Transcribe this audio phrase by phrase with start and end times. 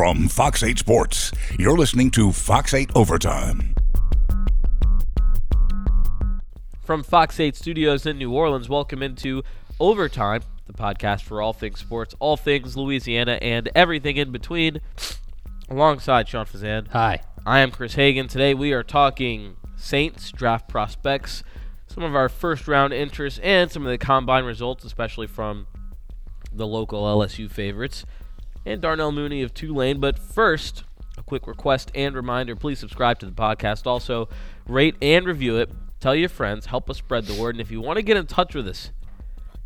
[0.00, 3.74] From Fox 8 Sports, you're listening to Fox 8 Overtime.
[6.80, 9.42] From Fox 8 Studios in New Orleans, welcome into
[9.78, 14.80] Overtime, the podcast for all things sports, all things Louisiana, and everything in between.
[15.68, 16.88] Alongside Sean Fazende.
[16.92, 17.20] Hi.
[17.44, 18.26] I am Chris Hagan.
[18.26, 21.44] Today we are talking Saints draft prospects,
[21.88, 25.66] some of our first round interests, and some of the combine results, especially from
[26.54, 28.06] the local LSU favorites,
[28.66, 30.00] and Darnell Mooney of Tulane.
[30.00, 30.84] But first,
[31.18, 33.86] a quick request and reminder please subscribe to the podcast.
[33.86, 34.28] Also,
[34.66, 35.70] rate and review it.
[36.00, 37.54] Tell your friends, help us spread the word.
[37.54, 38.90] And if you want to get in touch with us,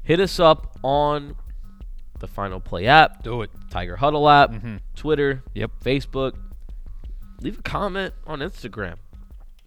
[0.02, 1.36] hit us up on
[2.19, 3.50] the Final Play app, Do it.
[3.70, 4.80] Tiger Huddle app, Mhm.
[4.97, 5.70] Twitter, Yep.
[5.84, 6.33] Facebook.
[7.41, 8.97] Leave a comment on Instagram.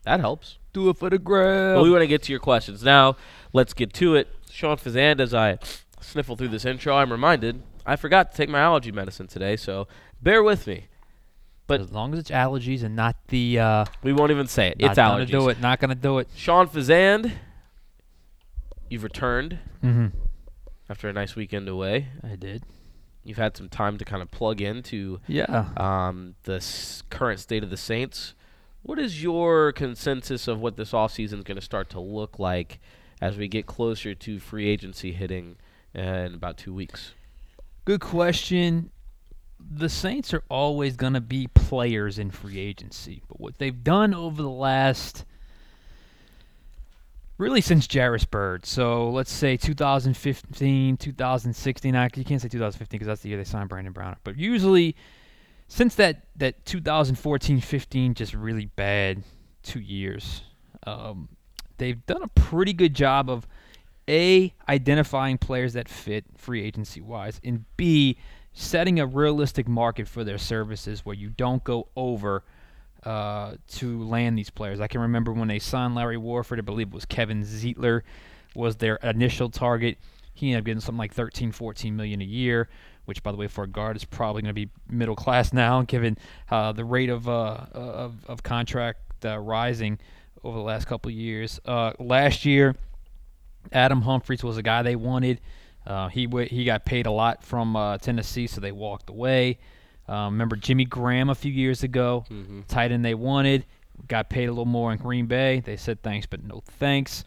[0.03, 0.57] That helps.
[0.73, 2.83] Do it for the But we want to get to your questions.
[2.83, 3.17] Now,
[3.53, 4.27] let's get to it.
[4.49, 5.59] Sean Fazende, as I
[5.99, 9.87] sniffle through this intro, I'm reminded I forgot to take my allergy medicine today, so
[10.21, 10.85] bear with me.
[11.67, 14.79] but- as long as it's allergies and not the uh, We won't even say it.
[14.79, 15.29] not it's gonna allergies.
[15.31, 15.59] do it.
[15.59, 16.27] Not gonna do it.
[16.35, 17.31] Sean Fazende,
[18.89, 20.07] you've returned Mm-hmm.
[20.89, 22.07] after a nice weekend away.
[22.23, 22.63] I did.
[23.23, 25.69] You've had some time to kind of plug into Yeah.
[25.77, 28.33] um, the s- current state of the Saints.
[28.83, 32.79] What is your consensus of what this offseason is going to start to look like
[33.21, 35.57] as we get closer to free agency hitting
[35.93, 37.13] in about two weeks?
[37.87, 38.89] Good question.
[39.61, 44.41] The Saints are always gonna be players in free agency, but what they've done over
[44.41, 45.23] the last
[47.37, 48.65] really since Jairus Byrd.
[48.65, 51.95] So let's say 2015, 2016.
[51.95, 54.17] Actually, you can't say 2015 because that's the year they signed Brandon Brown.
[54.25, 54.93] But usually,
[55.69, 59.23] since that that 2014, 15, just really bad
[59.63, 60.41] two years,
[60.85, 61.29] um,
[61.77, 63.47] they've done a pretty good job of
[64.07, 68.17] a identifying players that fit free agency wise, and b
[68.53, 72.43] setting a realistic market for their services where you don't go over
[73.03, 74.79] uh, to land these players.
[74.79, 78.01] I can remember when they signed Larry Warford, I believe it was Kevin Zeitler
[78.55, 79.97] was their initial target.
[80.33, 82.67] He ended up getting something like 13, 14 million a year,
[83.05, 85.83] which, by the way, for a guard is probably going to be middle class now,
[85.83, 86.17] given
[86.49, 89.99] uh, the rate of uh, of, of contract uh, rising
[90.43, 91.59] over the last couple of years.
[91.65, 92.75] Uh, last year,
[93.71, 95.39] Adam Humphries was a guy they wanted.
[95.85, 99.57] Uh, he w- he got paid a lot from uh, Tennessee, so they walked away.
[100.07, 102.61] Um, remember Jimmy Graham a few years ago, Mm-hmm.
[102.67, 103.65] tight end they wanted,
[104.07, 105.61] got paid a little more in Green Bay.
[105.61, 107.23] They said thanks, but no thanks.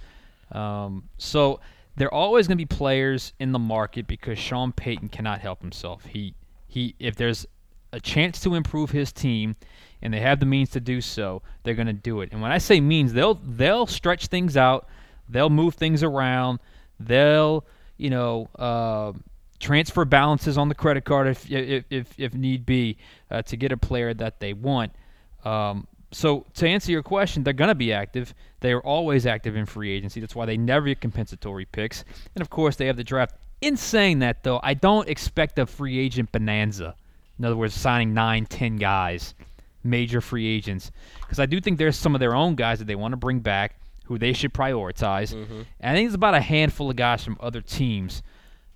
[0.53, 1.61] Um, so
[1.97, 5.61] there are always going to be players in the market because Sean Payton cannot help
[5.61, 6.05] himself.
[6.07, 6.35] He
[6.69, 7.47] he if there's
[7.93, 9.57] a chance to improve his team
[10.03, 12.31] and they have the means to do so, they're going to do it.
[12.33, 14.87] And when I say means, they'll they'll stretch things out,
[15.31, 16.59] they'll move things around,
[16.99, 17.65] they'll
[17.97, 19.13] you know uh,
[19.59, 22.97] transfer balances on the credit card if if if, if need be
[23.31, 24.93] uh, to get a player that they want.
[25.45, 28.35] Um, so to answer your question, they're going to be active.
[28.61, 30.21] They are always active in free agency.
[30.21, 32.05] That's why they never get compensatory picks.
[32.35, 33.37] And of course, they have the draft.
[33.61, 36.97] In saying that, though, I don't expect a free agent bonanza.
[37.39, 39.35] In other words, signing nine, ten guys,
[39.85, 42.97] major free agents, because I do think there's some of their own guys that they
[42.97, 43.79] want to bring back
[44.11, 45.33] who they should prioritize.
[45.33, 45.63] Mm-hmm.
[45.79, 48.25] And I think it's about a handful of guys from other teams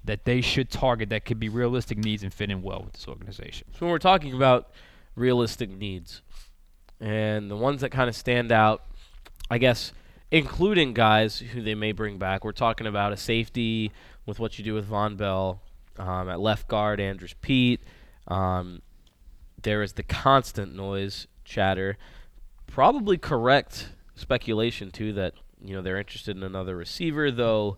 [0.04, 3.08] that they should target that could be realistic needs and fit in well with this
[3.08, 3.66] organization.
[3.72, 4.70] So when we're talking about
[5.16, 6.22] realistic needs
[7.00, 8.84] and the ones that kind of stand out,
[9.50, 9.92] I guess,
[10.30, 13.90] including guys who they may bring back, we're talking about a safety
[14.26, 15.60] with what you do with Vonn Bell
[15.98, 17.80] um, at left guard, Andrus Peat.
[18.28, 18.82] Um,
[19.60, 21.98] there is the constant noise, chatter,
[22.68, 27.76] probably correct speculation too that you know they're interested in another receiver, though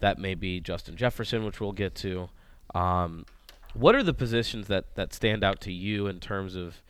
[0.00, 2.28] that may be Justin Jefferson, which we'll get to.
[2.74, 3.24] Um,
[3.74, 6.82] what are the positions that, that stand out to you in terms of,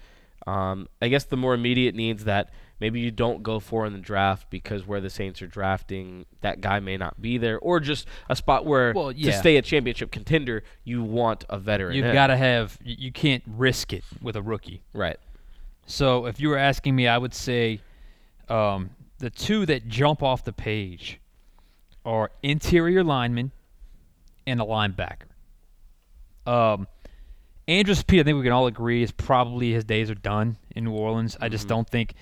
[0.47, 2.50] um, I guess, the more immediate needs that
[2.81, 6.60] maybe you don't go for in the draft because where the Saints are drafting, that
[6.60, 10.10] guy may not be there, or just a spot where Well, to stay a championship
[10.10, 11.94] contender, you want a veteran.
[11.94, 12.78] You've got to have.
[12.82, 14.82] You can't risk it with a rookie.
[14.93, 15.19] right.
[15.84, 17.81] So if you were asking me, I would say
[18.49, 21.21] um, the two that jump off the page
[22.05, 23.53] are interior lineman
[24.47, 25.29] and a linebacker.
[26.47, 26.87] Um,
[27.69, 30.85] Andrus Peat, I think we can all agree, is probably his days are done in
[30.85, 31.37] New Orleans.
[31.41, 31.69] I just Mhm.
[31.69, 32.15] don't think.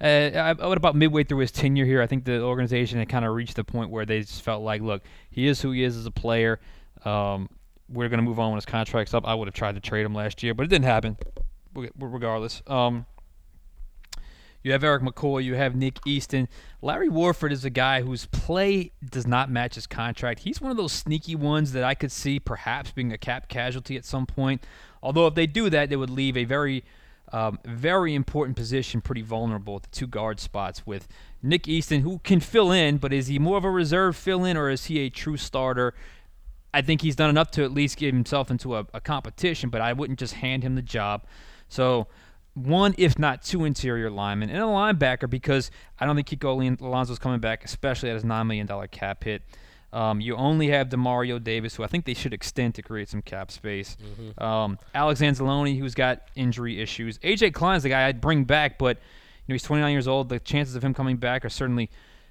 [0.00, 3.24] Uh, I, I about midway through his tenure here, I think the organization had kind
[3.24, 5.96] of reached the point where they just felt like, look, he is who he is
[5.96, 6.58] as a player.
[7.04, 7.48] Um,
[7.88, 9.26] we're going to move on when his contract's up.
[9.26, 11.16] I would have tried to trade him last year, but it didn't happen.
[11.98, 13.06] Regardless, um,
[14.62, 15.42] You have Erik McCoy.
[15.42, 16.48] You have Nick Easton.
[16.82, 20.40] Larry Warford is a guy whose play does not match his contract.
[20.40, 23.96] He's one of those sneaky ones that I could see perhaps being a cap casualty
[23.96, 24.62] at some point.
[25.02, 26.84] Although if they do that, they would leave a very,
[27.32, 31.08] um, very important position pretty vulnerable at the two guard spots with
[31.42, 34.58] Nick Easton, who can fill in, but is he more of a reserve fill in
[34.58, 35.94] or is he a true starter?
[36.72, 39.80] I think he's done enough to at least get himself into a, a competition, but
[39.80, 41.24] I wouldn't just hand him the job.
[41.68, 42.08] So
[42.54, 47.18] one, if not two interior linemen, and a linebacker because I don't think Kiko Alonso's
[47.18, 49.42] coming back, especially at his $9 million cap hit.
[49.92, 53.22] Um, you only have Demario Davis, who I think they should extend to create some
[53.22, 53.96] cap space.
[54.00, 54.42] Mm-hmm.
[54.42, 57.18] Um, Alex Anzalone, who's got injury issues.
[57.18, 60.28] AJ Klein's the guy I'd bring back, but you know he's 29 years old.
[60.28, 61.90] The chances of him coming back are certainly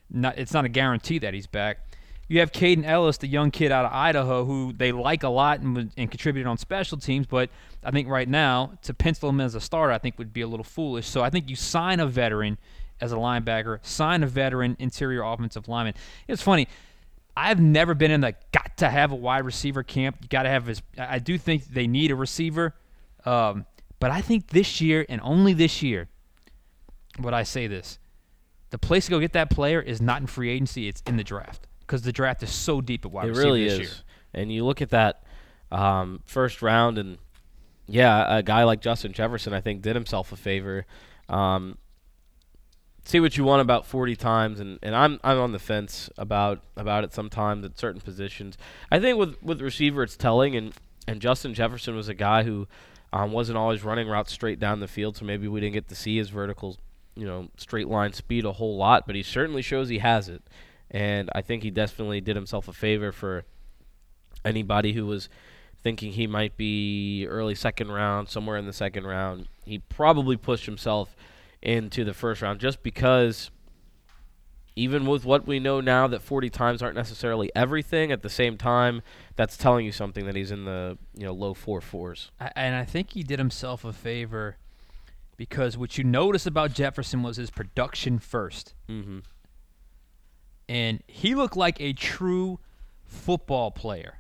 [0.10, 0.38] not.
[0.38, 1.89] It's not a guarantee that he's back.
[2.30, 5.62] You have Kaden Elliss, the young kid out of Idaho, who they like a lot
[5.62, 7.26] and, and contributed on special teams.
[7.26, 7.50] But
[7.84, 10.48] I think right now to pencil him as a starter, I think would be a
[10.48, 11.08] little foolish.
[11.08, 12.60] So I think you sign a veteran
[13.02, 15.96] as a linebacker, sign a veteran interior offensive lineman.
[16.28, 16.68] It's funny.
[17.36, 20.18] I've never been in the got to have a wide receiver camp.
[20.22, 20.84] You got to have his.
[21.00, 22.76] I do think they need a receiver,
[23.26, 23.66] um,
[24.00, 26.10] but I think this year and only this year.
[27.18, 27.98] Would I say this?
[28.70, 31.24] The place to go get that player is not in free agency; it's in the
[31.24, 33.80] draft because the draft is so deep at wide it receiver really this is.
[33.80, 33.90] year.
[34.36, 35.24] And you look at that
[35.72, 37.18] um, first round, and
[37.88, 40.86] yeah, a guy like Justin Jefferson, I think, did himself a favor.
[41.30, 41.80] Um,
[43.06, 46.62] see what you want about 40 times, and, and I'm I'm on the fence about
[46.78, 48.56] about it sometimes at certain positions.
[48.92, 50.74] I think with with receiver, it's telling, and
[51.08, 52.68] and Justin Jefferson was a guy who
[53.12, 55.96] um, wasn't always running routes straight down the field, so maybe we didn't get to
[55.96, 56.78] see his vertical,
[57.16, 60.44] you know, straight line speed a whole lot, but he certainly shows he has it
[60.92, 63.46] and I think he definitely did himself a favor for
[64.44, 65.30] anybody who was
[65.82, 69.48] thinking he might be early second round, somewhere in the second round.
[69.66, 71.16] He probably pushed himself
[71.62, 73.52] into the first round just because
[74.76, 78.58] even with what we know now that 40 times aren't necessarily everything at the same
[78.58, 79.02] time
[79.36, 82.76] that's telling you something that he's in the you know low four fours I, and
[82.76, 84.56] I think he did himself a favor
[85.36, 89.20] because what you notice about Jefferson was his production 1st mm-hmm.
[90.70, 92.60] And he looked like a true
[93.04, 94.20] football player,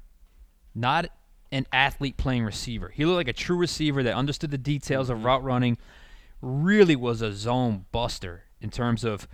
[0.73, 1.05] not
[1.51, 2.89] an athlete playing receiver.
[2.89, 5.27] He looked like a true receiver that understood the details of mm-hmm.
[5.27, 5.77] route running.
[6.41, 9.27] Really was a zone buster in terms of,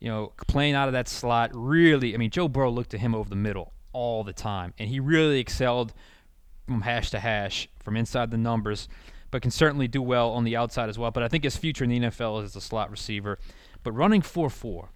[0.00, 1.50] you know, playing out of that slot.
[1.52, 4.88] Really, I mean, Joe Burrow looked to him over the middle all the time, and
[4.88, 5.92] he really excelled
[6.66, 8.88] from hash to hash, from inside the numbers,
[9.30, 11.10] but can certainly do well on the outside as well.
[11.10, 13.38] But I think his future in the NFL is a slot receiver.
[13.82, 14.88] But running 4 4,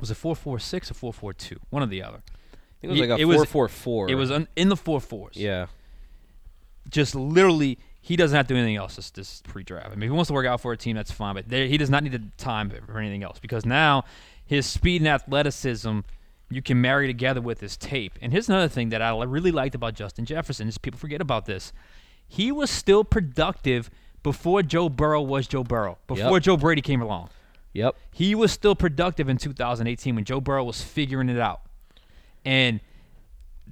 [0.00, 1.60] was it 446 or 442?
[1.70, 2.22] One or the other.
[2.26, 4.68] I think it was like a it was- four four four It was un- in
[4.70, 5.32] the 4 4s.
[5.34, 5.66] yeah
[6.88, 9.88] Just literally, he doesn't have to do anything else this, this pre draft.
[9.88, 11.34] I mean, if he wants to work out for a team, that's fine.
[11.34, 14.04] But there, he does not need the time for anything else because now
[14.44, 16.00] his speed and athleticism
[16.52, 18.18] you can marry together with his tape.
[18.20, 21.20] And here's another thing that I li- really liked about Justin Jefferson is people forget
[21.20, 21.72] about this.
[22.26, 23.88] He was still productive
[24.24, 26.42] before Joe Burrow was Joe Burrow, before Yep.
[26.42, 27.28] Joe Brady came along.
[27.72, 31.62] Yep He was still productive in 2018 when Joe Burrow was figuring it out.
[32.44, 32.80] And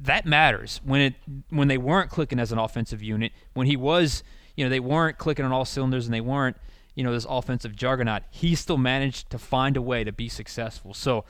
[0.00, 1.14] that matters when it
[1.50, 4.22] when they weren't clicking as an offensive unit, when he was,
[4.56, 6.56] you know, they weren't clicking on all cylinders and they weren't,
[6.94, 8.22] you know, this offensive juggernaut.
[8.30, 10.94] He still managed to find a way to be successful.
[10.94, 11.24] So,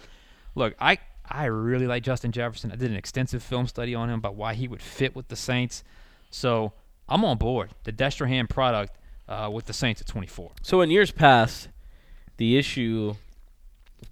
[0.54, 0.98] look, I
[1.30, 2.72] I really like Justin Jefferson.
[2.72, 5.36] I did an extensive film study on him about why he would fit with the
[5.36, 5.84] Saints.
[6.30, 6.72] So,
[7.08, 7.70] I'm on board.
[7.84, 8.98] The Destrehan product
[9.28, 10.52] uh, with the Saints at 24.
[10.62, 11.68] So in years past,
[12.38, 13.14] the issue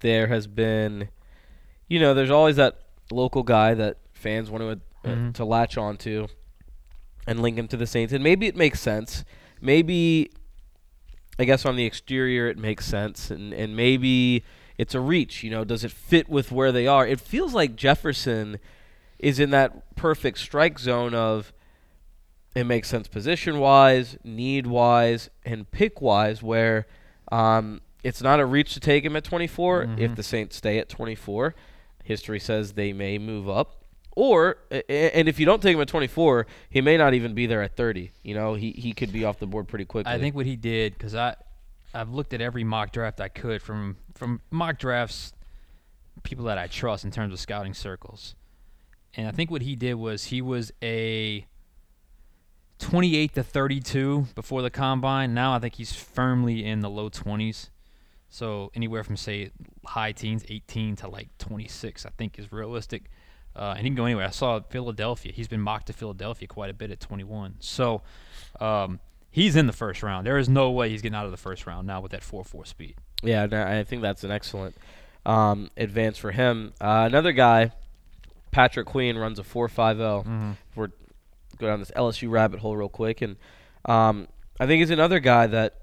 [0.01, 1.09] there has been,
[1.87, 2.79] you know, there's always that
[3.11, 4.69] local guy that fans want to
[5.09, 5.33] uh, Mhm.
[5.35, 6.27] to latch onto
[7.25, 9.23] and link him to the Saints, and maybe it makes sense.
[9.61, 10.29] Maybe,
[11.39, 14.43] I guess on the exterior it makes sense, and and maybe
[14.77, 15.43] it's a reach.
[15.43, 17.07] You know, does it fit with where they are?
[17.07, 18.59] It feels like Jefferson
[19.19, 21.51] is in that perfect strike zone of
[22.55, 26.85] it makes sense position wise, need wise, and pick wise, where
[27.31, 30.15] um, it's not a reach to take him at 24 if Mhm.
[30.15, 31.55] the Saints stay at 24.
[32.03, 33.83] History says they may move up.
[34.15, 37.61] Or, and if you don't take him at 24, he may not even be there
[37.61, 38.11] at 30.
[38.23, 40.11] You know, he, he could be off the board pretty quickly.
[40.11, 41.35] I think what he did because I,
[41.93, 45.33] I've looked at every mock draft I could from from mock drafts,
[46.23, 48.33] people that I trust in terms of scouting circles,
[49.13, 51.45] and I think what he did was he was a
[52.79, 55.33] 28 to 32 before the combine.
[55.33, 57.69] Now I think he's firmly in the low 20s.
[58.29, 59.51] So anywhere from say
[59.85, 63.03] high teens, 18 to like 26, I think is realistic.
[63.55, 64.25] Uh, and he can go anywhere.
[64.25, 65.31] I saw Philadelphia.
[65.31, 67.55] He's been mocked to Philadelphia quite a bit at 21.
[67.59, 68.03] So
[68.59, 68.99] um,
[69.31, 70.27] he's in the first round.
[70.27, 72.67] There is no way he's getting out of the first round now with that 4-4
[72.67, 72.95] speed.
[73.23, 74.75] Yeah, I think that's an excellent
[75.25, 76.73] um, advance for him.
[76.79, 77.71] Uh, another guy,
[78.51, 79.97] Patrick Queen, runs a 4.50.
[79.97, 80.51] Mm-hmm.
[80.75, 80.89] We're
[81.57, 83.35] go down this LSU rabbit hole real quick, and
[83.85, 84.27] um,
[84.59, 85.81] I think he's another guy that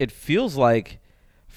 [0.00, 0.98] it feels like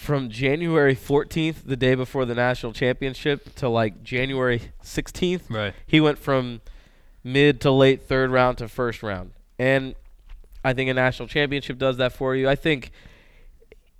[0.01, 5.75] from January 14th, the day before the national championship, to like January 16th, Right.
[5.85, 6.61] he went from
[7.23, 9.29] mid to late third round to first round.
[9.59, 9.93] And
[10.65, 12.49] I think a national championship does that for you.
[12.49, 12.89] I think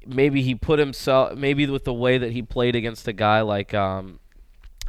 [0.08, 3.76] maybe he put himself maybe with the way that he played against a guy like
[3.76, 4.20] um,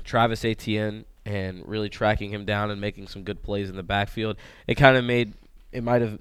[0.05, 4.39] Travis Etienne and really tracking him down and making some good plays in the backfield.
[4.67, 5.35] It kind of made
[5.73, 6.19] it might have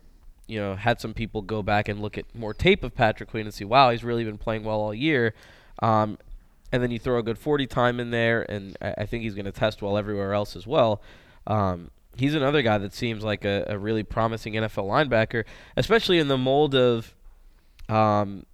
[0.52, 3.46] you know had some people go back and look at more tape of Patrick Queen
[3.46, 5.34] and see wow he's really been playing well all year.
[5.82, 6.18] Um,
[6.72, 9.34] and then you throw a good 40 time in there, and I, I think he's
[9.34, 11.02] going to test well everywhere else as well.
[11.46, 15.44] Um, he's another guy that seems like a, a really promising NFL linebacker,
[15.76, 17.14] especially in the mold of,
[17.90, 18.46] um,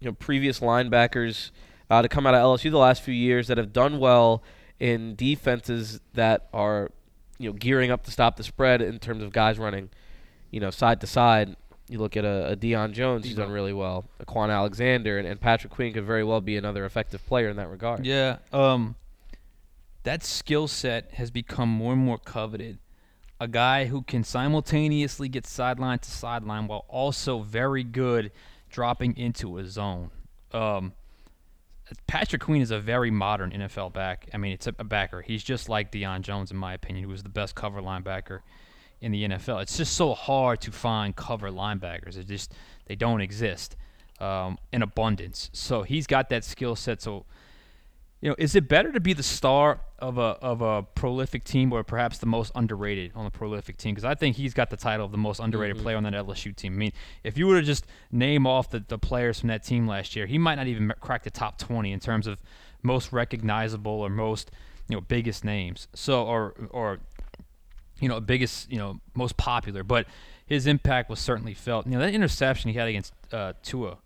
[0.00, 1.50] you know, previous linebackers
[1.90, 4.42] uh, to come out of LSU the last few years that have done well
[4.78, 6.90] in defenses that are,
[7.38, 9.90] you know, gearing up to stop the spread in terms of guys running,
[10.52, 11.56] you know, side to side.
[11.88, 14.04] You look at a, a Deion Jones, he's done really well.
[14.20, 17.56] A Kwon Alexander and, and Patrick Queen could very well be another effective player in
[17.56, 18.06] that regard.
[18.06, 18.38] Yeah.
[18.52, 18.94] Um,
[20.04, 22.78] that skill set has become more and more coveted.
[23.40, 28.30] A guy who can simultaneously get sideline to sideline while also very good
[28.70, 30.10] dropping into a zone.
[30.52, 30.92] Um,
[32.06, 34.28] Patrick Queen is a very modern NFL back.
[34.32, 35.20] I mean, it's a, a backer.
[35.20, 38.40] He's just like Deion Jones, in my opinion, who was the best cover linebacker
[39.02, 39.60] in the NFL.
[39.60, 42.16] It's just so hard to find cover linebackers.
[42.16, 42.54] It just
[42.86, 43.76] they don't exist
[44.20, 45.50] um, in abundance.
[45.52, 47.02] So he's got that skill set.
[47.02, 47.26] So
[48.20, 51.72] you know, is it better to be the star of a of a prolific team
[51.72, 53.92] or perhaps the most underrated on the prolific team?
[53.92, 56.54] Because I think he's got the title of the most underrated player on that LSU
[56.54, 56.74] team.
[56.74, 56.92] I mean,
[57.24, 60.26] if you were to just name off the, the players from that team last year,
[60.26, 62.38] he might not even crack the top twenty in terms of
[62.84, 64.52] most recognizable or most
[64.88, 65.88] you know biggest names.
[65.92, 67.00] So or or
[68.02, 70.06] you know biggest you know most popular, but
[70.44, 71.86] his impact was certainly felt.
[71.86, 73.96] You know that interception he had against uh, Tua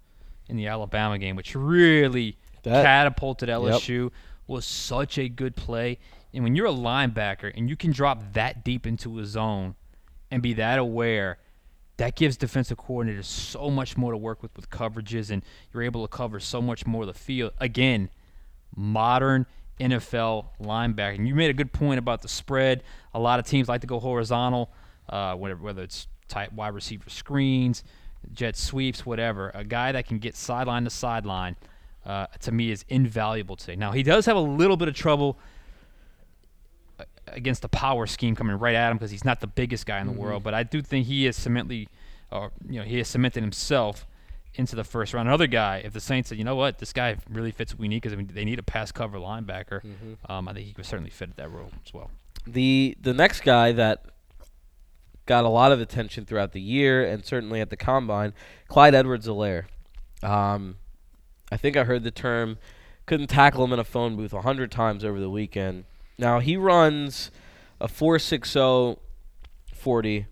[0.49, 4.13] in the Alabama game, which really That- catapulted LSU,
[4.47, 5.99] was such a good play.
[6.33, 9.75] And when you're a linebacker and you can drop that deep into a zone
[10.31, 11.39] and be that aware,
[11.97, 16.07] that gives defensive coordinators so much more to work with with coverages, and you're able
[16.07, 17.53] to cover so much more of the field.
[17.59, 18.11] Again,
[18.77, 19.47] modern
[19.81, 21.17] NFL linebacker.
[21.17, 22.83] And you made a good point about the spread.
[23.15, 24.71] A lot of teams like to go horizontal,
[25.09, 27.85] uh, whether, whether it's tight wide receiver screens,
[28.33, 29.51] jet sweeps, whatever.
[29.55, 31.57] A guy that can get sideline to sideline,
[32.05, 33.77] uh, to me, is invaluable today.
[33.77, 35.39] Now, he does have a little bit of trouble
[36.99, 40.01] uh, against the power scheme coming right at him because he's not the biggest guy
[40.01, 40.43] in the world.
[40.43, 41.89] But I do think he is cemently,
[42.31, 44.07] or you know, he has cemented himself
[44.57, 45.29] into the first round.
[45.29, 47.89] Another guy, if the Saints said, you know what, this guy really fits what we
[47.89, 49.83] need because they need a pass cover linebacker,
[50.29, 52.11] um, I think he could certainly fit that role as well.
[52.47, 54.07] The the next guy that
[55.27, 58.33] got a lot of attention throughout the year and certainly at the combine,
[58.69, 59.65] Clyde Edwards-Helaire.
[60.23, 60.77] Um,
[61.51, 62.59] I think I heard the term
[63.07, 65.85] couldn't tackle him in a phone booth a hundred times over the weekend.
[66.19, 67.31] Now he runs
[67.81, 68.99] a 4.60
[69.73, 70.27] 40.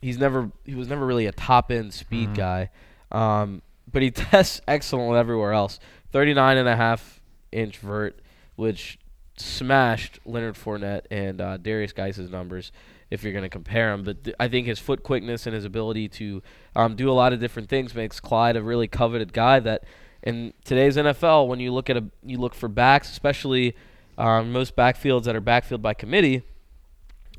[0.00, 2.70] He's never he was never really a top end speed guy.
[3.12, 5.78] Um, but he tests excellent everywhere else.
[6.12, 7.20] 39 and a half
[7.52, 8.20] inch vert,
[8.56, 8.98] which
[9.36, 12.70] smashed Leonard Fournette and uh, Derrius Guice's numbers
[13.10, 14.02] if you're going to compare him.
[14.02, 16.42] But th- I think his foot quickness and his ability to
[16.76, 19.60] um, do a lot of different things makes Clyde a really coveted guy.
[19.60, 19.84] That
[20.22, 23.76] in today's NFL, when you look at a you look for backs, especially
[24.18, 26.42] um, most backfields that are backfield by committee,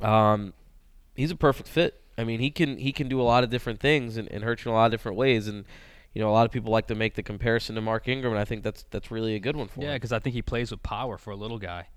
[0.02, 0.54] um,
[1.16, 2.02] he's a perfect fit.
[2.18, 4.64] I mean, he can he can do a lot of different things and, and hurt
[4.64, 5.48] you in a lot of different ways.
[5.48, 5.66] And
[6.14, 8.40] you know, a lot of people like to make the comparison to Mark Ingram, and
[8.40, 9.96] I think that's that's really a good one for Yeah, him.
[9.96, 11.90] because I think he plays with power for a little guy.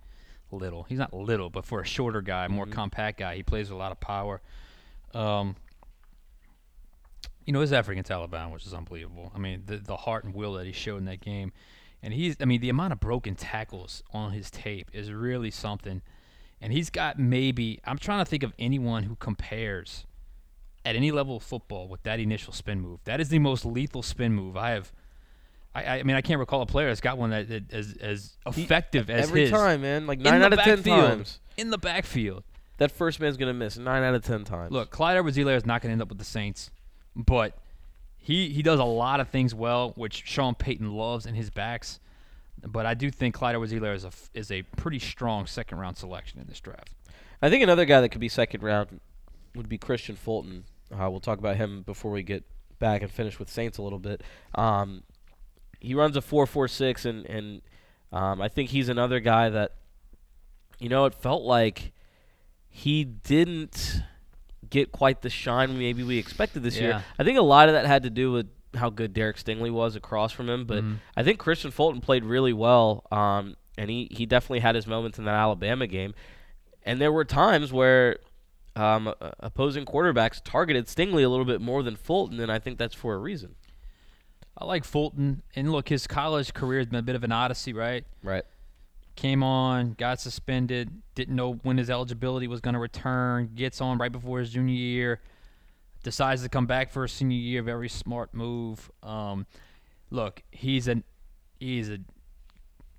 [0.51, 0.85] Little.
[0.85, 3.79] He's not little, but for a shorter guy, more compact guy, he plays with a
[3.79, 4.41] lot of power.
[5.13, 5.57] Um,
[7.45, 9.31] you know, his effort against Alabama, which is unbelievable.
[9.35, 11.53] I mean, the the heart and will that he showed in that game,
[12.03, 12.37] and he's.
[12.41, 16.03] I mean, the amount of broken tackles on his tape is really something.
[16.61, 17.81] And he's got maybe.
[17.85, 20.05] I'm trying to think of anyone who compares
[20.85, 23.01] at any level of football with that initial spin move.
[23.05, 24.93] That is the most lethal spin move I have.
[25.75, 28.37] I, I mean, I can't recall a player that's got one that, that as as
[28.47, 30.99] effective as Every his time, man, like nine out of ten backfield.
[30.99, 32.43] times, in the backfield.
[32.79, 34.73] that first man's gonna miss nine out of ten times.
[34.73, 36.71] Look, Clyde Edwards-Helaire is not going to end up with the Saints,
[37.15, 37.57] but
[38.17, 42.01] he he does a lot of things well, which Sean Payton loves in his backs.
[42.67, 46.41] But I do think Clyde Edwards-Helaire is a is a pretty strong second round selection
[46.41, 46.91] in this draft.
[47.41, 49.01] I think another guy that could be second round
[49.55, 50.65] would be Kristian Fulton.
[50.93, 52.45] Uh, we'll talk about him before we get
[52.79, 54.23] back and finish with Saints a little bit.
[54.55, 55.03] Um,
[55.81, 57.63] he runs a four four six, and and
[58.13, 59.75] um, I think he's another guy that,
[60.79, 61.93] you know, it felt like
[62.69, 64.03] he didn't
[64.71, 66.83] get quite the shine maybe we expected this Yeah.
[66.83, 67.05] year.
[67.19, 69.97] I think a lot of that had to do with how good Derek Stingley was
[69.97, 70.99] across from him, but Mhm.
[71.17, 75.19] I think Kristian Fulton played really well, um, and he, he definitely had his moments
[75.19, 76.15] in that Alabama game.
[76.85, 78.19] And there were times where
[78.77, 82.95] um, opposing quarterbacks targeted Stingley a little bit more than Fulton, and I think that's
[82.95, 83.57] for a reason.
[84.57, 87.73] I like Fulton, and look, his college career has been a bit of an odyssey,
[87.73, 88.05] right?
[88.23, 88.45] Right.
[89.17, 93.99] Came on, got suspended, didn't know when his eligibility was going to return, gets on
[93.99, 95.21] right before his junior year,
[96.09, 97.63] decides to come back for his senior year.
[97.63, 98.91] Very smart move.
[99.03, 99.47] Um,
[100.11, 101.03] look, he's a
[101.61, 101.99] he's a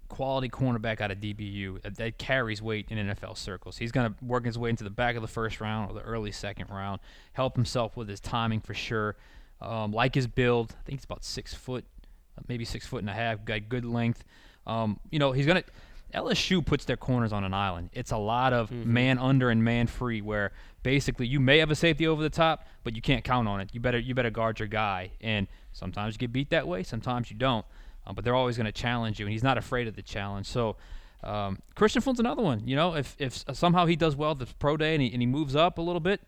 [0.10, 3.78] quality cornerback out of DBU that, that carries weight in NFL circles.
[3.78, 6.02] He's going to work his way into the back of the first round or the
[6.02, 7.00] early second round,
[7.34, 9.16] help himself with his timing for sure.
[9.60, 11.86] Um, like his build, I think he's about six foot,
[12.48, 13.44] maybe six foot and a half.
[13.44, 14.24] Got good length.
[14.68, 15.64] Um, you know, he's gonna.
[16.14, 17.90] LSU puts their corners on an island.
[17.94, 20.52] It's a lot of man under and man free, where
[20.84, 23.70] basically you may have a safety over the top, but you can't count on it.
[23.74, 27.30] You better you better guard your guy, and sometimes you get beat that way, sometimes
[27.30, 27.66] you don't.
[28.08, 30.48] Um, but they're always going to challenge you, and he's not afraid of the challenge.
[30.48, 30.78] So
[31.24, 32.68] um, Kristian Fulton's another one.
[32.68, 35.26] You know, if if somehow he does well the pro day and he, and he
[35.26, 36.22] moves up a little bit,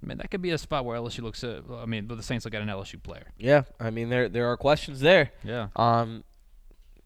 [0.00, 1.42] man, that could be a spot where LSU looks.
[1.44, 3.28] At, I mean, but the Saints look at an LSU player.
[3.38, 5.32] Yeah, I mean there there are questions there.
[5.44, 5.68] Yeah.
[5.76, 6.24] Um,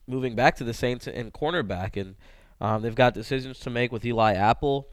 [0.07, 2.17] moving back to the Saints and cornerback, and
[2.61, 4.89] um, they've got decisions to make with Eli Apple.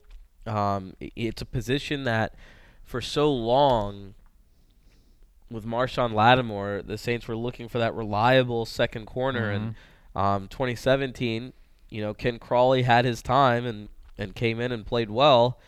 [0.46, 2.36] Um, it's a position that,
[2.84, 4.16] for so long,
[5.50, 9.52] with Marshon Lattimore, the Saints were looking for that reliable second corner.
[9.52, 9.76] And
[10.16, 11.54] um, 2017,
[11.90, 15.60] you know, Ken Crawley had his time and and came in and played well.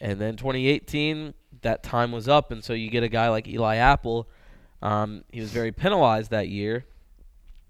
[0.00, 3.76] And then 2018, that time was up, and so you get a guy like Eli
[3.76, 4.28] Apple.
[4.82, 6.84] Um, he was very penalized that year.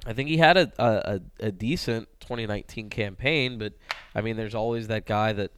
[0.07, 3.73] I think he had a, a, a, decent 2019 campaign, but
[4.15, 5.51] I mean, there's always that guy that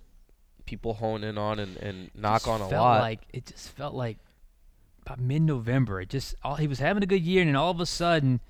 [0.64, 3.00] people hone in on and, and knock on a felt lot.
[3.02, 4.18] Like it just felt like
[5.02, 6.00] about mid-November.
[6.00, 8.40] It just all he was having a good year, and then all of a sudden,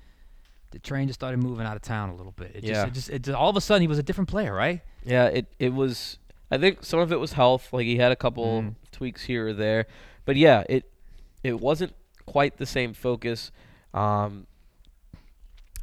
[0.71, 2.51] the train just started moving out of town a little bit.
[2.55, 2.73] It Yeah.
[2.73, 4.81] just, it just, it just all of a sudden he was a different player, right?
[5.03, 6.17] Yeah, it it was.
[6.51, 7.73] I think some of it was health.
[7.73, 8.75] Like he had a couple Mhm.
[8.91, 9.85] tweaks here or there,
[10.25, 10.91] but yeah, it
[11.43, 11.93] it wasn't
[12.25, 13.51] quite the same focus.
[13.93, 14.45] Um,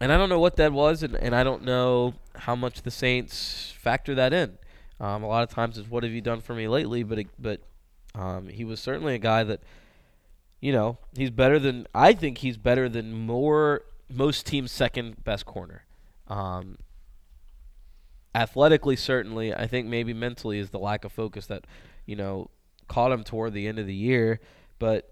[0.00, 2.90] and I don't know what that was, and, and I don't know how much the
[2.90, 4.58] Saints factor that in.
[5.00, 7.28] Um, a lot of times it's what have you done for me lately, but it,
[7.38, 7.60] but
[8.14, 9.60] um, he was certainly a guy that,
[10.60, 15.44] you know, he's better than I think he's better than more most teams' second best
[15.44, 15.84] corner.
[16.28, 16.78] Um,
[18.34, 21.66] athletically, certainly, I think maybe mentally is the lack of focus that,
[22.06, 22.50] you know,
[22.88, 24.40] caught him toward the end of the year.
[24.78, 25.10] But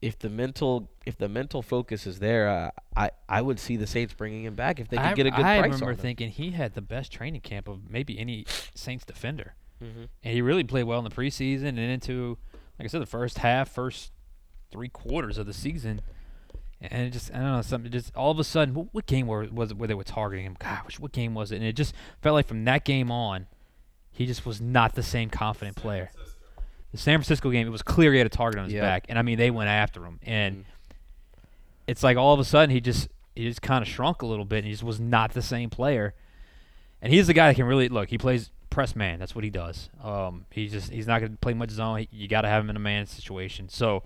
[0.00, 3.86] if the mental if the mental focus is there, uh, I I would see the
[3.86, 5.92] Saints bringing him back if they could I, get a good I price remember on
[5.92, 5.96] him.
[5.98, 10.40] thinking he had the best training camp of maybe any Saints defender, hmm and he
[10.42, 12.38] really played well in the preseason and into,
[12.78, 14.12] like I said, the first half, first
[14.70, 16.00] three quarters of the season.
[16.80, 19.26] And it just, I don't know, something just all of a sudden, what, what game
[19.26, 20.56] were, was it where they were targeting him?
[20.60, 21.56] Gosh, what game was it?
[21.56, 23.48] And it just felt like from that game on,
[24.12, 26.12] he just was not the same confident player.
[26.92, 29.18] The San Francisco game, it was clear he had a target on his back, and
[29.18, 30.64] I mean they went after him, and Mhm.
[31.86, 34.44] it's like all of a sudden he just he just kind of shrunk a little
[34.44, 36.14] bit, and he just was not the same player.
[37.00, 38.08] And he's the guy that can really look.
[38.10, 39.20] He plays press man.
[39.20, 39.88] That's what he does.
[40.02, 41.98] Um, he just he's not going to play much zone.
[42.00, 43.68] He, you got to have him in a man situation.
[43.68, 44.02] So,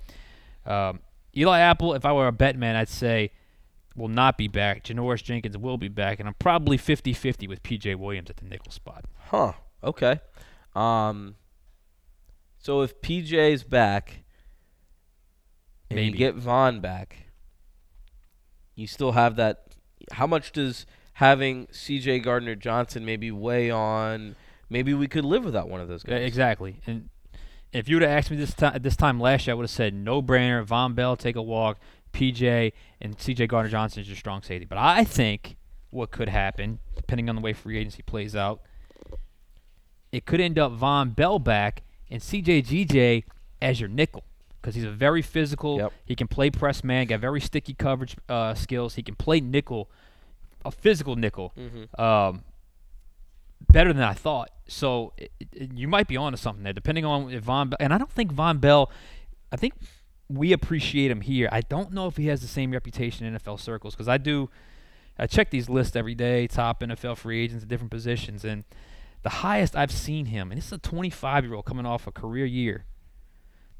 [0.66, 1.00] um,
[1.34, 3.30] Eli Apple, if I were a bet man, I'd say
[3.96, 4.84] will not be back.
[4.84, 8.70] Janoris Jenkins will be back, and I'm probably 50-50 with PJ Williams at the nickel
[8.72, 9.04] spot.
[9.28, 9.52] Huh.
[9.82, 10.20] Okay.
[10.74, 11.36] Um.
[12.62, 14.22] So if PJ's back,
[15.90, 16.18] and you Maybe.
[16.18, 17.16] get Vonn back,
[18.74, 19.74] you still have that.
[20.12, 22.20] How much does having C.J.
[22.20, 24.36] Gardner Johnson maybe weigh on?
[24.70, 26.26] Maybe we could live without one of those Yeah, guys.
[26.26, 26.76] exactly.
[26.86, 27.10] And
[27.72, 29.70] if you would have asked me this time this time last year, I would have
[29.70, 30.64] said no brainer.
[30.64, 31.78] Vonn Bell take a walk.
[32.12, 34.66] PJ and CJ Gardner Johnson is your strong safety.
[34.66, 35.56] But I think
[35.90, 38.60] what could happen, depending on the way free agency plays out,
[40.12, 43.24] it could end up Vonn Bell back and CJ GJ
[43.60, 44.22] as your nickel
[44.60, 45.78] because he's a very physical.
[45.78, 45.92] Yep.
[46.04, 48.94] He can play press man, got very sticky coverage uh, skills.
[48.94, 49.90] He can play nickel,
[50.64, 52.00] a physical nickel Mm-hmm.
[52.00, 52.44] um,
[53.72, 54.50] better than I thought.
[54.68, 57.70] So it, it, you might be onto something there, depending on if Vonn.
[57.70, 58.90] Bell, and I don't think Vonn Bell.
[59.50, 59.74] I think
[60.28, 61.48] we appreciate him here.
[61.52, 64.50] I don't know if he has the same reputation in NFL circles because I do.
[65.18, 68.64] I check these lists every day, top NFL free agents at different positions, and
[69.22, 72.12] the highest I've seen him, and this is a 25 year old coming off a
[72.12, 72.84] career year.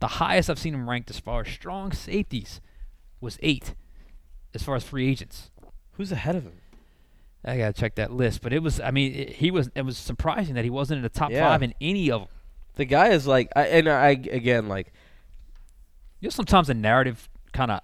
[0.00, 2.61] The highest I've seen him ranked as far as strong safeties
[3.20, 3.74] was eight,
[4.55, 5.50] as far as free agents.
[5.92, 6.55] Who's ahead of him?
[7.44, 8.81] I gotta check that list, but it was.
[8.81, 9.68] I mean, it, he was.
[9.74, 11.48] It was surprising that he wasn't in the top Yeah.
[11.48, 12.28] five in any of them.
[12.76, 14.92] The guy is like, I, and I again like,
[16.20, 17.81] You know, sometimes the narrative kind of,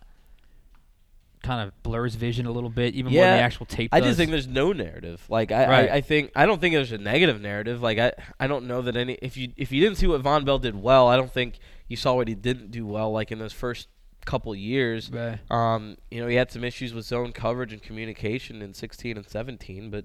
[1.48, 3.88] kind of blurs vision a little bit, even more Yeah, than the actual tape.
[3.94, 5.22] I just think there's no narrative.
[5.28, 5.90] Like I, Right.
[5.90, 7.82] I, I think I don't think there's a negative narrative.
[7.82, 9.14] Like I, I don't know that any.
[9.22, 11.58] If you if you didn't see what Vonn Bell did well, I don't think
[11.88, 13.10] you saw what he didn't do well.
[13.12, 13.88] Like in those first
[14.26, 15.38] couple years, Right.
[15.50, 19.26] Um, you know, he had some issues with zone coverage and communication in 16 and
[19.26, 20.04] 17, but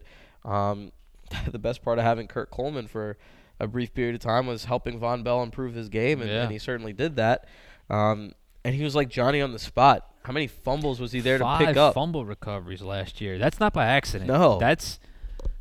[0.49, 0.91] um,
[1.51, 3.17] the best part of having Kurt Coleman for
[3.59, 6.43] a brief period of time was helping Vonn Bell improve his game, and, Yeah.
[6.43, 7.45] and he certainly did that.
[7.89, 8.31] Um,
[8.63, 10.09] and he was like Johnny on the spot.
[10.23, 11.93] How many fumbles was he there Five to pick up?
[11.93, 13.37] fumble recoveries last year.
[13.37, 14.29] That's not by accident.
[14.29, 14.57] No.
[14.59, 14.99] that's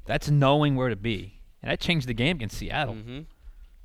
[0.07, 3.21] that's knowing where to be, and that changed the game against Seattle hmm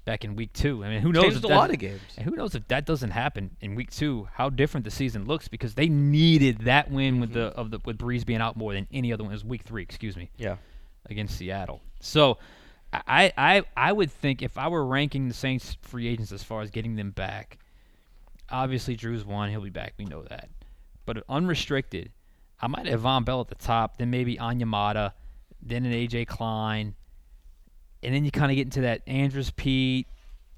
[0.06, 0.86] back in week two.
[0.86, 1.24] I mean, who knows?
[1.24, 2.00] Changed if a that- lot of games.
[2.18, 4.30] And who knows if that doesn't happen in week two?
[4.34, 7.60] How different the season looks because they needed that win with the Mm-hmm.
[7.60, 9.34] of the with Brees being out more than any other one.
[9.34, 10.56] It was week three, excuse me, Yeah.
[11.10, 11.82] against Seattle.
[12.00, 12.38] So,
[12.94, 16.62] I I I would think if I were ranking the Saints free agents as far
[16.62, 17.58] as getting them back,
[18.50, 19.50] obviously Drew's one.
[19.50, 19.94] He'll be back.
[19.98, 20.48] We know that.
[21.08, 22.12] But unrestricted,
[22.62, 25.14] I might have Vonn Bell at the top, then maybe Onyemata,
[25.62, 26.94] then an AJ Klein,
[28.04, 30.06] and then you kind of get into that Andrus Peat,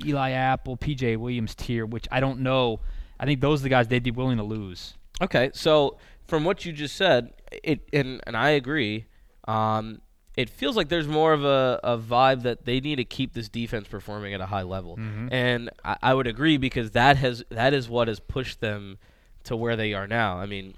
[0.04, 2.82] Eli Apple, PJ Williams tier, which I don't know.
[3.20, 4.96] I think those are the guys they'd be willing to lose.
[5.22, 7.32] Okay, so from what you just said,
[7.64, 9.06] it and and I agree.
[9.48, 10.02] Um,
[10.38, 13.50] it feels like there's more of a, a vibe that they need to keep this
[13.50, 14.96] defense performing at a high level,
[15.32, 18.98] and I, I would agree because that has that is what has pushed them
[19.46, 20.38] to where they are now.
[20.38, 20.76] I mean,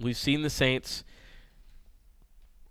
[0.00, 1.04] we've seen the Saints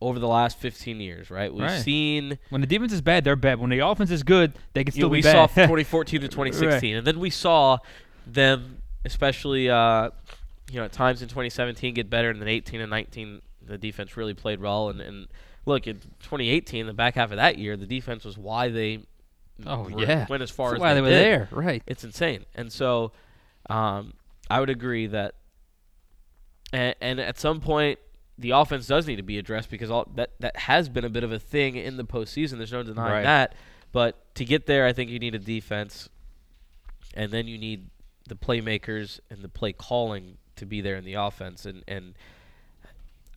[0.01, 1.53] over the last 15 years, right?
[1.53, 1.81] We've Right.
[1.81, 3.59] seen When the defense is bad, they're bad.
[3.59, 7.05] When the offense is good, they can still we be saw 2014 to 2016, and
[7.05, 7.79] then we saw
[8.25, 10.09] them, especially uh,
[10.71, 14.15] you know at times in 2017, get better, and then 18 and 19, the defense
[14.15, 14.87] really played well.
[14.89, 15.27] And, and
[15.65, 18.99] look, in 2018, the back half of that year, the defense was why they
[19.67, 21.23] oh were- yeah, went as far That's as why they, were did.
[21.25, 21.83] there, right?
[21.85, 23.11] It's insane, and so
[23.69, 24.13] um,
[24.49, 25.35] I would agree that,
[26.73, 27.99] and, and at some point.
[28.41, 31.25] The offense does need to be addressed because all, that that has been a bit
[31.25, 32.51] of a thing in the postseason.
[32.57, 33.23] There's no denying Right.
[33.23, 33.53] that.
[33.91, 36.07] But to get there, I think you need a defense,
[37.15, 37.89] and then you need
[38.29, 41.65] the playmakers and the play calling to be there in the offense.
[41.65, 42.13] And and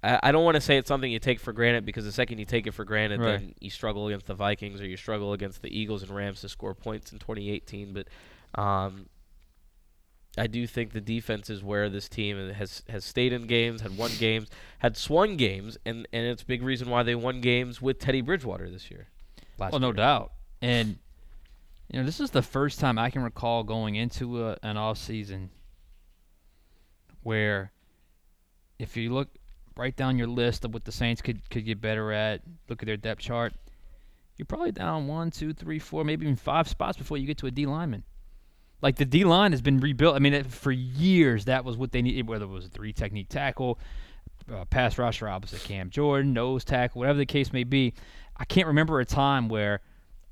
[0.04, 2.38] I, I don't want to say it's something you take for granted because the second
[2.38, 3.40] you take it for granted, Right.
[3.40, 6.48] then you struggle against the Vikings or you struggle against the Eagles and Rams to
[6.48, 7.92] score points in 2018.
[7.92, 8.06] But
[8.60, 9.06] um,
[10.38, 13.96] I do think the defense is where this team has has stayed in games, had
[13.96, 17.82] won games, had swung games, and and it's a big reason why they won games
[17.82, 19.08] with Teddy Bridgewater this year.
[19.58, 19.94] Well, no year.
[19.94, 20.32] doubt.
[20.62, 20.98] And
[21.90, 24.96] you know, this is the first time I can recall going into a, an off
[24.96, 25.50] season
[27.22, 27.72] where
[28.78, 29.28] if you look
[29.76, 32.40] right down your list of what the Saints could could get better at,
[32.70, 33.52] look at their depth chart,
[34.38, 37.46] you're probably down one, two, three, four, maybe even five spots before you get to
[37.46, 38.04] a D lineman.
[38.82, 40.16] Like the D line has been rebuilt.
[40.16, 42.92] I mean, it, for years that was what they needed, whether it was a three
[42.92, 43.78] technique tackle,
[44.52, 47.94] uh, pass rusher opposite Cam Jordan, nose tackle, whatever the case may be.
[48.36, 49.80] I can't remember a time where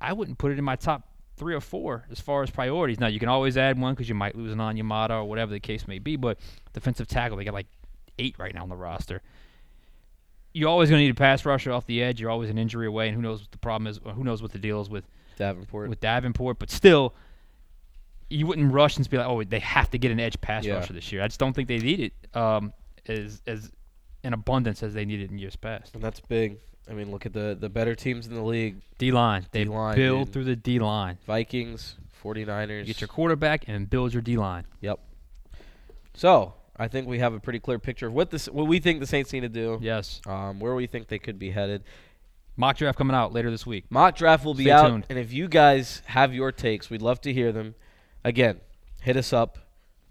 [0.01, 2.99] I wouldn't put it in my top three or four as far as priorities.
[2.99, 5.87] Now you can always add one because you might lose Onyemata or whatever the case
[5.87, 6.15] may be.
[6.15, 6.37] But
[6.73, 7.67] defensive tackle, they got like
[8.19, 9.21] eight right now on the roster.
[10.53, 12.19] You're always going to need a pass rusher off the edge.
[12.19, 14.41] You're always an injury away, and who knows what the problem is, or who knows
[14.41, 15.05] what the deal is with
[15.37, 15.89] Davenport.
[15.89, 16.59] with Davenport.
[16.59, 17.13] But still,
[18.31, 20.75] you wouldn't rush and be like, oh, they have to get an edge pass Yeah.
[20.75, 21.21] rusher this year.
[21.21, 22.73] I just don't think they need it um,
[23.07, 23.71] as as
[24.23, 25.93] in abundance as they needed in years past.
[25.95, 26.57] And that's big.
[26.89, 29.95] I mean, look at the the better teams in the league: D line, they D-line,
[29.95, 31.17] build through the D line.
[31.27, 32.79] Vikings, 49ers.
[32.79, 34.65] You get your quarterback and build your D line.
[34.81, 34.99] Yep.
[36.13, 38.99] So I think we have a pretty clear picture of what this what we think
[38.99, 39.79] the Saints need to do.
[39.81, 40.21] Yes.
[40.25, 41.83] Um, where we think they could be headed.
[42.57, 43.85] Mock draft coming out later this week.
[43.89, 45.05] Mock draft will be Stay out, tuned.
[45.09, 47.75] and if you guys have your takes, we'd love to hear them.
[48.23, 48.61] Again,
[49.01, 49.57] hit us up.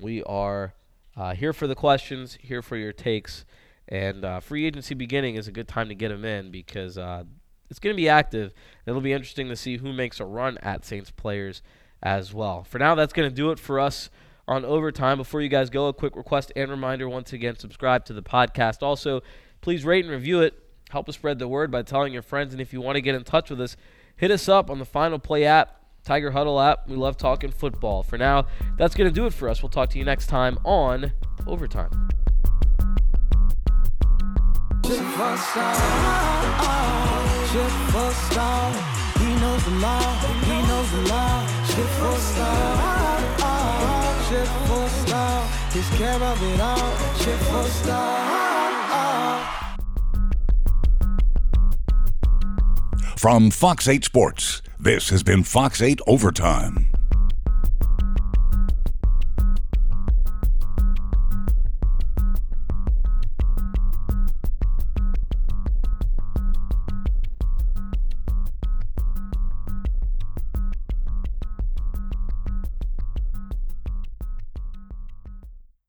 [0.01, 0.75] We are
[1.17, 3.45] uh, here for the questions, here for your takes,
[3.87, 7.23] and uh, free agency beginning is a good time to get them in because uh,
[7.69, 8.53] it's going to be active.
[8.85, 11.63] It'll be interesting to see who makes a run at Saints players
[12.03, 12.65] as well.
[12.65, 14.11] For now, that's going to do it for us
[14.49, 15.19] on overtime.
[15.19, 18.83] Before you guys go, a quick request and reminder once again subscribe to the podcast.
[18.83, 19.21] Also,
[19.61, 20.55] please rate and review it.
[20.91, 22.53] Help us spread the word by telling your friends.
[22.53, 23.77] And if you want to get in touch with us,
[24.17, 26.89] hit us up on the Final Play app, Tiger Huddle app.
[26.89, 28.03] We love talking football.
[28.03, 29.63] For now, that's going to do it for us.
[29.63, 31.13] We'll talk to you next time on
[31.47, 31.91] Overtime.
[53.17, 56.90] From Fox 8 Sports, this has been Fox 8 Overtime.